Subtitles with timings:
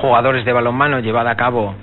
[0.00, 1.74] Jugadores de balonmano llevada a cabo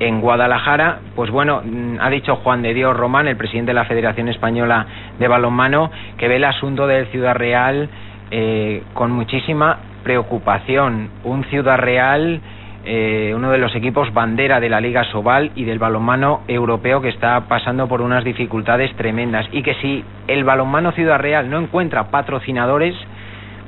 [0.00, 3.84] en Guadalajara, pues bueno, mm, ha dicho Juan de Dios Román, el presidente de la
[3.84, 4.86] Federación Española
[5.18, 7.88] de Balonmano, que ve el asunto del Ciudad Real
[8.30, 11.10] eh, con muchísima preocupación.
[11.24, 12.40] Un Ciudad Real,
[12.86, 17.10] eh, uno de los equipos bandera de la Liga Sobal y del balonmano europeo que
[17.10, 22.10] está pasando por unas dificultades tremendas y que si el balonmano Ciudad Real no encuentra
[22.10, 22.96] patrocinadores,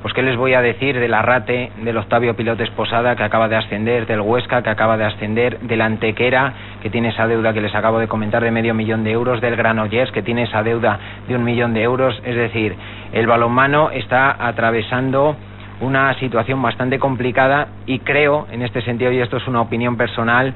[0.03, 3.57] pues qué les voy a decir del Arrate, del Octavio Pilotes Posada que acaba de
[3.57, 7.75] ascender, del Huesca que acaba de ascender, del Antequera que tiene esa deuda que les
[7.75, 11.37] acabo de comentar de medio millón de euros, del Granollers que tiene esa deuda de
[11.37, 12.21] un millón de euros.
[12.25, 12.75] Es decir,
[13.13, 15.37] el balonmano está atravesando
[15.81, 20.53] una situación bastante complicada y creo, en este sentido, y esto es una opinión personal,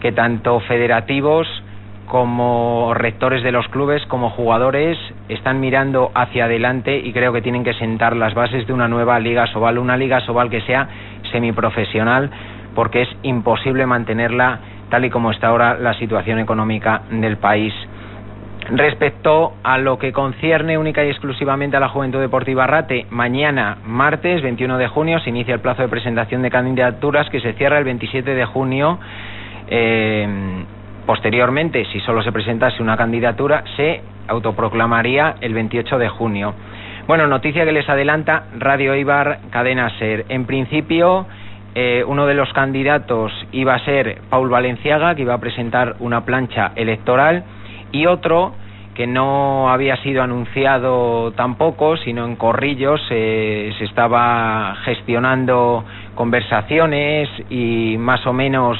[0.00, 1.46] que tanto federativos
[2.06, 4.98] como rectores de los clubes, como jugadores,
[5.34, 9.18] están mirando hacia adelante y creo que tienen que sentar las bases de una nueva
[9.18, 10.88] Liga Sobal, una Liga Sobal que sea
[11.30, 12.30] semiprofesional,
[12.74, 17.72] porque es imposible mantenerla tal y como está ahora la situación económica del país.
[18.70, 24.42] Respecto a lo que concierne única y exclusivamente a la Juventud Deportiva Rate, mañana, martes
[24.42, 27.84] 21 de junio, se inicia el plazo de presentación de candidaturas que se cierra el
[27.84, 28.98] 27 de junio.
[29.68, 30.64] Eh,
[31.10, 36.54] Posteriormente, si solo se presentase una candidatura, se autoproclamaría el 28 de junio.
[37.06, 40.26] Bueno, noticia que les adelanta Radio Ibar Cadena Ser.
[40.28, 41.26] En principio,
[41.74, 46.24] eh, uno de los candidatos iba a ser Paul Valenciaga, que iba a presentar una
[46.24, 47.44] plancha electoral,
[47.90, 48.54] y otro
[48.94, 58.26] que no había sido anunciado tampoco, sino en corrillos se estaba gestionando conversaciones y más
[58.26, 58.78] o menos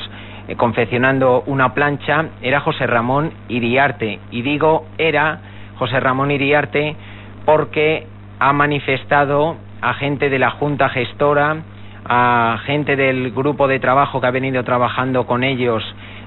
[0.50, 4.19] eh, confeccionando una plancha era José Ramón Iriarte.
[4.33, 5.38] Y digo era
[5.78, 6.97] José Ramón Iriarte
[7.44, 8.06] porque
[8.41, 11.59] ha manifestado a gente de la Junta Gestora,
[12.05, 15.84] a gente del grupo de trabajo que ha venido trabajando con ellos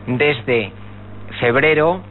[0.08, 0.72] desde
[1.42, 2.02] febrero,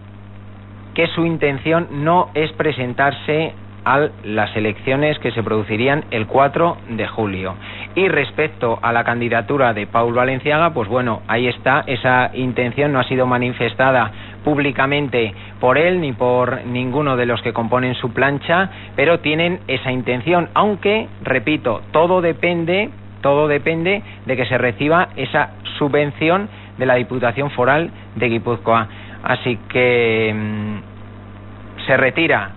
[0.92, 3.54] que su intención no es presentarse
[3.86, 7.54] a las elecciones que se producirían el 4 de julio.
[7.94, 13.00] Y respecto a la candidatura de Paul Valenciaga, pues bueno, ahí está, esa intención no
[13.00, 14.10] ha sido manifestada
[14.44, 19.92] públicamente por él ni por ninguno de los que componen su plancha, pero tienen esa
[19.92, 26.48] intención, aunque, repito, todo depende, todo depende de que se reciba esa subvención
[26.78, 28.88] de la Diputación Foral de Guipúzcoa.
[29.22, 32.50] Así que mm, se retira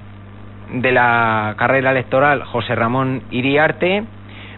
[0.74, 4.04] de la carrera electoral José Ramón Iriarte.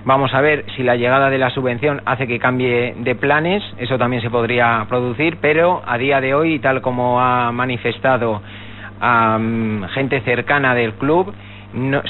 [0.07, 3.97] Vamos a ver si la llegada de la subvención hace que cambie de planes, eso
[3.97, 8.41] también se podría producir, pero a día de hoy, tal como ha manifestado
[9.94, 11.34] gente cercana del club,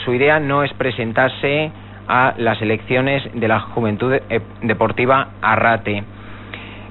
[0.05, 1.71] su idea no es presentarse
[2.07, 6.03] a las elecciones de la Juventud eh, Deportiva Arrate.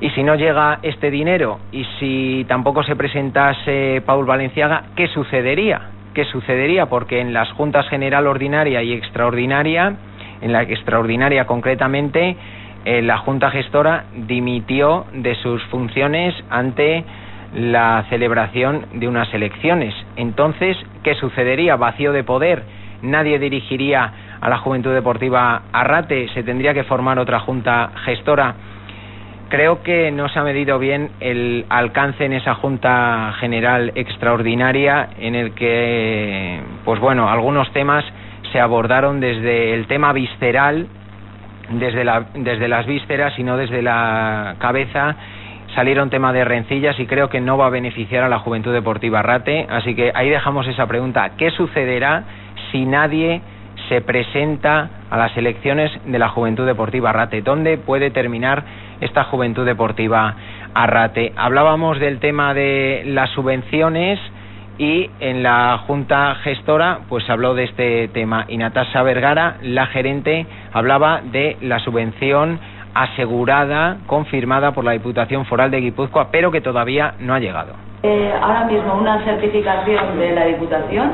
[0.00, 5.92] Y si no llega este dinero y si tampoco se presentase Paul Valenciaga, ¿qué sucedería?
[6.16, 9.96] qué sucedería, porque en las juntas general ordinaria y extraordinaria,
[10.41, 12.36] en la extraordinaria concretamente,
[12.84, 17.04] eh, la Junta Gestora dimitió de sus funciones ante
[17.54, 19.94] la celebración de unas elecciones.
[20.16, 21.76] Entonces, ¿qué sucedería?
[21.76, 22.62] Vacío de poder.
[23.02, 26.28] Nadie dirigiría a la Juventud Deportiva Arrate.
[26.34, 28.54] Se tendría que formar otra Junta Gestora
[29.48, 35.36] Creo que no se ha medido bien el alcance en esa Junta General Extraordinaria en
[35.36, 38.04] el que, pues bueno, algunos temas
[38.56, 40.86] se abordaron desde el tema visceral,
[41.72, 45.14] desde, la, desde las vísceras y no desde la cabeza.
[45.74, 49.20] Salieron tema de rencillas y creo que no va a beneficiar a la Juventud Deportiva
[49.20, 49.66] Rate.
[49.68, 51.32] Así que ahí dejamos esa pregunta.
[51.36, 52.24] ¿Qué sucederá
[52.72, 53.42] si nadie
[53.91, 57.42] se presenta a las elecciones de la Juventud Deportiva Arrate.
[57.42, 58.64] ¿Dónde puede terminar
[59.02, 60.34] esta Juventud Deportiva
[60.72, 61.34] Arrate?
[61.36, 64.18] Hablábamos del tema de las subvenciones
[64.78, 70.46] y en la Junta Gestora pues habló de este tema y Natasha Vergara, la gerente,
[70.72, 72.58] hablaba de la subvención
[72.94, 77.74] asegurada, confirmada por la Diputación Foral de Guipúzcoa, pero que todavía no ha llegado.
[78.02, 81.10] Eh, ahora mismo una certificación de la Diputación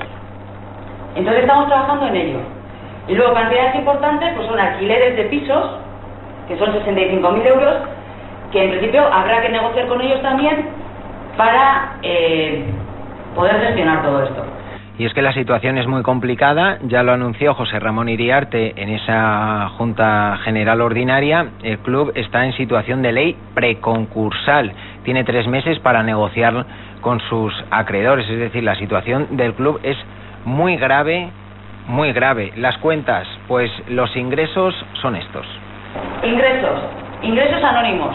[1.15, 2.39] Entonces estamos trabajando en ello.
[3.07, 5.79] Y luego cantidades importantes pues son alquileres de pisos,
[6.49, 7.75] que son 65.000 euros,
[8.51, 10.67] que en principio habrá que negociar con ellos también
[11.37, 12.65] para eh,
[13.37, 14.45] poder gestionar todo esto.
[14.97, 18.91] Y es que la situación es muy complicada, ya lo anunció José Ramón Iriarte en
[18.91, 25.81] esa Junta General Ordinaria, el club está en situación de ley preconcursal, tiene tres meses
[25.81, 26.65] para negociar
[27.01, 29.97] con sus acreedores, es decir, la situación del club es
[30.45, 31.29] muy grave,
[31.89, 32.53] muy grave.
[32.57, 35.45] Las cuentas, pues los ingresos son estos.
[36.23, 36.81] Ingresos,
[37.21, 38.15] ingresos anónimos.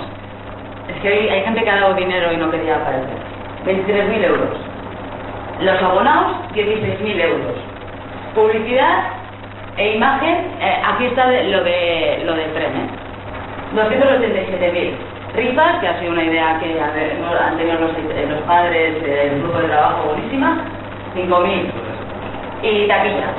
[0.88, 3.18] Es que hay, gente que ha dado dinero y no quería aparecer.
[3.66, 4.69] 23.000 euros
[5.62, 7.56] los abonados, 16.000 euros.
[8.36, 9.20] Publicidad
[9.78, 12.90] e imagen, eh, aquí está lo, de, lo del tren, ¿eh?
[13.76, 14.92] 287.000.
[15.36, 19.60] Rifas, que ha sido una idea que han tenido los, eh, los padres del grupo
[19.60, 20.66] de trabajo buenísima,
[21.16, 21.72] 5.000.
[22.62, 23.34] Y taquilla.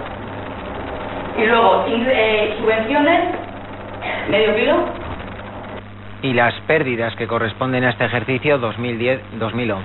[1.36, 3.20] Y luego, eh, subvenciones,
[4.28, 4.74] medio kilo.
[6.22, 9.80] Y las pérdidas que corresponden a este ejercicio 2010-2011.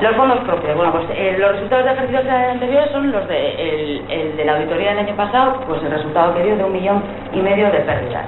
[0.00, 0.76] Los fondos propios.
[0.76, 4.90] Bueno, pues eh, los resultados de ejercicios anteriores son los de, el, de la auditoría
[4.90, 7.02] del año pasado, pues el resultado que dio de un millón
[7.32, 8.26] y medio de pérdidas.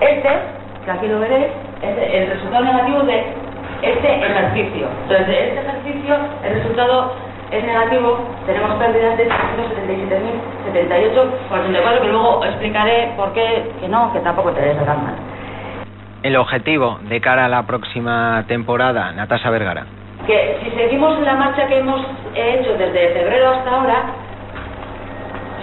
[0.00, 0.28] Este,
[0.84, 1.46] que aquí lo veréis,
[1.82, 3.24] es el resultado negativo de
[3.82, 4.86] este ejercicio.
[5.02, 7.12] Entonces, de este ejercicio, el resultado
[7.50, 14.52] es negativo, tenemos pérdidas de 377.078,84, que luego explicaré por qué, que no, que tampoco
[14.52, 15.14] te tan mal.
[16.22, 19.86] El objetivo de cara a la próxima temporada, Natasa Vergara
[20.28, 22.00] que si seguimos la marcha que hemos
[22.34, 24.02] hecho desde febrero hasta ahora,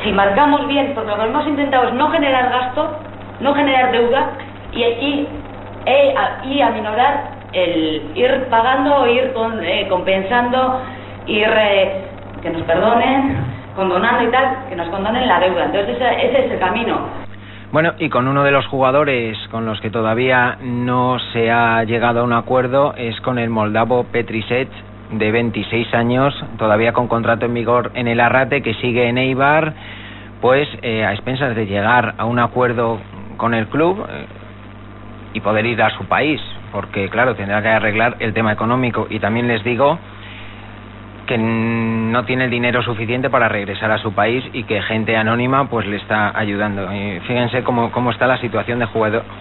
[0.04, 2.98] si marcamos bien, porque lo que hemos intentado es no generar gasto,
[3.42, 4.32] no generar deuda
[4.72, 5.28] y, y,
[5.86, 6.16] e,
[6.46, 10.82] y aminorar el ir pagando, ir eh, compensando,
[11.28, 12.08] ir eh,
[12.42, 13.38] que nos perdonen,
[13.76, 15.66] condonando y tal, que nos condonen la deuda.
[15.66, 17.25] Entonces ese es el camino.
[17.72, 22.22] Bueno, y con uno de los jugadores con los que todavía no se ha llegado
[22.22, 24.70] a un acuerdo es con el moldavo Petrisech,
[25.12, 29.74] de 26 años, todavía con contrato en vigor en el Arrate, que sigue en Eibar,
[30.42, 33.00] pues eh, a expensas de llegar a un acuerdo
[33.38, 34.26] con el club eh,
[35.34, 36.42] y poder ir a su país,
[36.72, 39.08] porque claro, tendrá que arreglar el tema económico.
[39.10, 40.00] Y también les digo
[41.26, 45.70] que no tiene el dinero suficiente para regresar a su país y que gente anónima
[45.70, 46.94] pues le está ayudando.
[46.94, 48.86] Y fíjense cómo, cómo está la situación de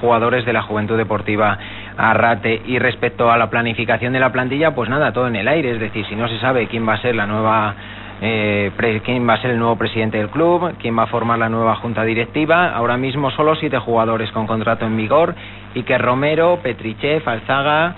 [0.00, 1.58] jugadores de la Juventud Deportiva
[1.96, 2.62] Arrate.
[2.66, 5.72] Y respecto a la planificación de la plantilla, pues nada, todo en el aire.
[5.72, 7.74] Es decir, si no se sabe quién va a ser la nueva
[8.20, 8.70] eh,
[9.04, 11.76] quién va a ser el nuevo presidente del club, quién va a formar la nueva
[11.76, 12.70] junta directiva.
[12.70, 15.34] Ahora mismo solo siete jugadores con contrato en vigor.
[15.74, 17.96] y que Romero, Petrichev, Alzaga,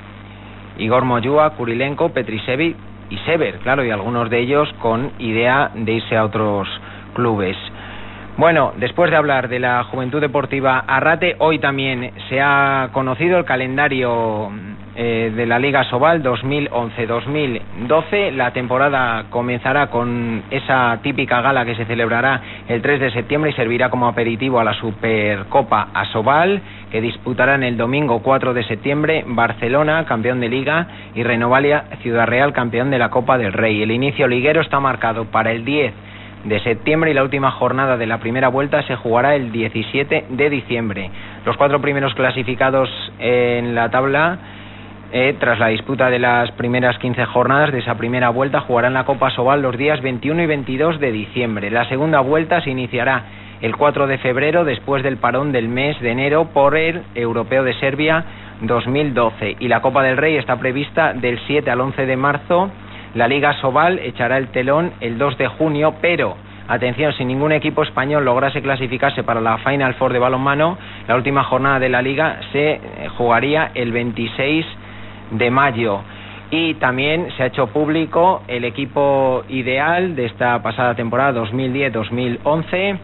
[0.78, 2.74] Igor Moyúa, Kurilenko, Petrisevi
[3.10, 6.68] y Sever, claro, y algunos de ellos con idea de irse a otros
[7.14, 7.56] clubes.
[8.36, 13.46] Bueno, después de hablar de la Juventud Deportiva Arrate, hoy también se ha conocido el
[13.46, 14.50] calendario
[14.98, 18.32] eh, de la Liga Sobal 2011-2012.
[18.32, 23.52] La temporada comenzará con esa típica gala que se celebrará el 3 de septiembre y
[23.52, 30.06] servirá como aperitivo a la Supercopa Asobal, que disputarán el domingo 4 de septiembre Barcelona,
[30.06, 33.82] campeón de Liga, y Renovalia Ciudad Real, campeón de la Copa del Rey.
[33.82, 35.92] El inicio liguero está marcado para el 10
[36.44, 40.50] de septiembre y la última jornada de la primera vuelta se jugará el 17 de
[40.50, 41.10] diciembre.
[41.44, 42.88] Los cuatro primeros clasificados
[43.18, 44.38] en la tabla,
[45.12, 49.04] eh, tras la disputa de las primeras 15 jornadas de esa primera vuelta, jugarán la
[49.04, 51.70] Copa Sobal los días 21 y 22 de diciembre.
[51.70, 53.24] La segunda vuelta se iniciará
[53.60, 57.74] el 4 de febrero, después del parón del mes de enero por el Europeo de
[57.74, 58.24] Serbia
[58.60, 59.56] 2012.
[59.60, 62.70] Y la Copa del Rey está prevista del 7 al 11 de marzo
[63.16, 66.36] la Liga Sobal echará el telón el 2 de junio, pero
[66.68, 70.76] atención, si ningún equipo español lograse clasificarse para la Final Four de balonmano,
[71.08, 72.80] la última jornada de la liga se eh,
[73.16, 74.66] jugaría el 26
[75.30, 76.00] de mayo.
[76.50, 82.98] Y también se ha hecho público el equipo ideal de esta pasada temporada 2010-2011.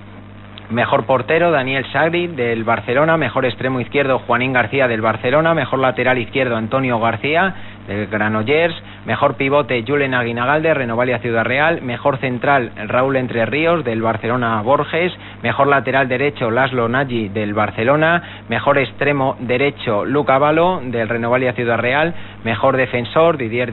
[0.70, 6.18] Mejor portero Daniel Sagri del Barcelona, mejor extremo izquierdo Juanín García del Barcelona, mejor lateral
[6.18, 7.54] izquierdo Antonio García
[7.86, 8.74] del Granollers,
[9.04, 15.12] mejor pivote Julen Aguinagalde, Renovalia Ciudad Real, mejor central Raúl Entre Ríos del Barcelona Borges,
[15.42, 21.78] mejor lateral derecho Laslo Nagy del Barcelona, mejor extremo derecho Luca Valo del Renovalia Ciudad
[21.78, 23.70] Real, mejor defensor Didier